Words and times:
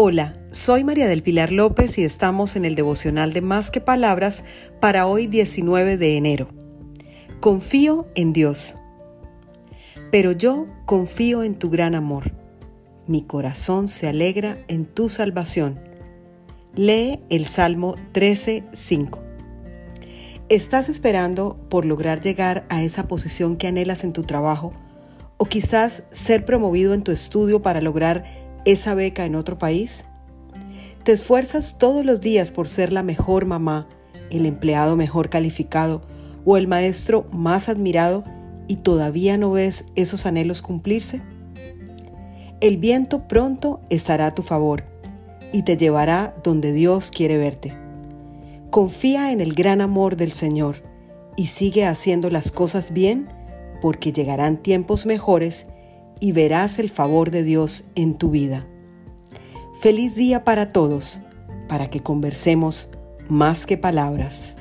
Hola, 0.00 0.36
soy 0.52 0.84
María 0.84 1.08
del 1.08 1.24
Pilar 1.24 1.50
López 1.50 1.98
y 1.98 2.04
estamos 2.04 2.54
en 2.54 2.64
el 2.64 2.76
devocional 2.76 3.32
de 3.32 3.40
Más 3.40 3.72
que 3.72 3.80
Palabras 3.80 4.44
para 4.78 5.08
hoy 5.08 5.26
19 5.26 5.96
de 5.96 6.16
enero. 6.16 6.46
Confío 7.40 8.06
en 8.14 8.32
Dios. 8.32 8.78
Pero 10.12 10.30
yo 10.30 10.68
confío 10.86 11.42
en 11.42 11.56
tu 11.56 11.68
gran 11.68 11.96
amor. 11.96 12.30
Mi 13.08 13.22
corazón 13.22 13.88
se 13.88 14.06
alegra 14.06 14.64
en 14.68 14.84
tu 14.84 15.08
salvación. 15.08 15.80
Lee 16.76 17.18
el 17.28 17.46
Salmo 17.46 17.96
13:5. 18.12 19.18
¿Estás 20.48 20.88
esperando 20.88 21.58
por 21.68 21.84
lograr 21.84 22.20
llegar 22.20 22.66
a 22.68 22.84
esa 22.84 23.08
posición 23.08 23.56
que 23.56 23.66
anhelas 23.66 24.04
en 24.04 24.12
tu 24.12 24.22
trabajo? 24.22 24.70
¿O 25.38 25.46
quizás 25.46 26.04
ser 26.12 26.44
promovido 26.44 26.94
en 26.94 27.02
tu 27.02 27.10
estudio 27.10 27.62
para 27.62 27.80
lograr 27.80 28.47
esa 28.72 28.94
beca 28.94 29.24
en 29.24 29.34
otro 29.34 29.56
país? 29.58 30.04
¿Te 31.02 31.12
esfuerzas 31.12 31.78
todos 31.78 32.04
los 32.04 32.20
días 32.20 32.50
por 32.50 32.68
ser 32.68 32.92
la 32.92 33.02
mejor 33.02 33.46
mamá, 33.46 33.88
el 34.30 34.44
empleado 34.44 34.94
mejor 34.94 35.30
calificado 35.30 36.02
o 36.44 36.58
el 36.58 36.68
maestro 36.68 37.26
más 37.32 37.70
admirado 37.70 38.24
y 38.66 38.76
todavía 38.76 39.38
no 39.38 39.52
ves 39.52 39.86
esos 39.94 40.26
anhelos 40.26 40.60
cumplirse? 40.60 41.22
El 42.60 42.76
viento 42.76 43.26
pronto 43.26 43.80
estará 43.88 44.26
a 44.26 44.34
tu 44.34 44.42
favor 44.42 44.84
y 45.50 45.62
te 45.62 45.78
llevará 45.78 46.34
donde 46.44 46.72
Dios 46.72 47.10
quiere 47.10 47.38
verte. 47.38 47.72
Confía 48.68 49.32
en 49.32 49.40
el 49.40 49.54
gran 49.54 49.80
amor 49.80 50.16
del 50.16 50.32
Señor 50.32 50.82
y 51.36 51.46
sigue 51.46 51.86
haciendo 51.86 52.28
las 52.28 52.50
cosas 52.50 52.92
bien 52.92 53.28
porque 53.80 54.12
llegarán 54.12 54.58
tiempos 54.58 55.06
mejores 55.06 55.68
y 56.20 56.32
verás 56.32 56.78
el 56.78 56.90
favor 56.90 57.30
de 57.30 57.42
Dios 57.42 57.88
en 57.94 58.14
tu 58.14 58.30
vida. 58.30 58.66
Feliz 59.80 60.14
día 60.14 60.44
para 60.44 60.70
todos, 60.70 61.20
para 61.68 61.90
que 61.90 62.00
conversemos 62.00 62.90
más 63.28 63.66
que 63.66 63.76
palabras. 63.76 64.56